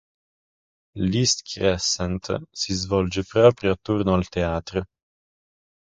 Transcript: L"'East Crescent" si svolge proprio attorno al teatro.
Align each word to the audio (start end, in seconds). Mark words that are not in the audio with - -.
L"'East 1.09 1.43
Crescent" 1.45 2.33
si 2.51 2.73
svolge 2.73 3.21
proprio 3.23 3.71
attorno 3.73 4.15
al 4.15 4.27
teatro. 4.33 4.81